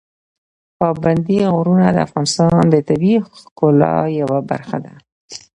پابندي 0.79 1.39
غرونه 1.55 1.85
د 1.91 1.97
افغانستان 2.07 2.63
د 2.69 2.75
طبیعي 2.89 3.19
ښکلا 3.41 3.95
یوه 4.21 4.39
برخه 4.49 4.77
ده. 4.83 4.93